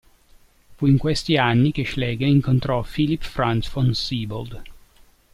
[0.77, 4.61] Fu in questi anni che Schlegel incontrò Philipp Franz von Siebold.